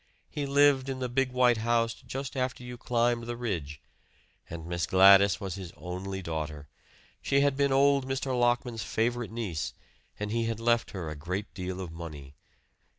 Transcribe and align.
He 0.31 0.47
lived 0.47 0.89
in 0.89 0.97
the 0.97 1.07
big 1.07 1.31
white 1.31 1.57
house 1.59 1.93
just 1.93 2.35
after 2.35 2.63
you 2.63 2.75
climbed 2.75 3.25
the 3.27 3.37
ridge; 3.37 3.79
and 4.49 4.65
Miss 4.65 4.87
Gladys 4.87 5.39
was 5.39 5.53
his 5.53 5.71
only 5.77 6.23
daughter. 6.23 6.67
She 7.21 7.41
had 7.41 7.55
been 7.55 7.71
old 7.71 8.07
Mr. 8.07 8.35
Lockman's 8.35 8.81
favorite 8.81 9.29
niece, 9.29 9.75
and 10.19 10.31
he 10.31 10.45
had 10.45 10.59
left 10.59 10.89
her 10.89 11.07
a 11.11 11.15
great 11.15 11.53
deal 11.53 11.79
of 11.79 11.91
money. 11.91 12.33